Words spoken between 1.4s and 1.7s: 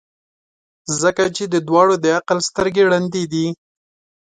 د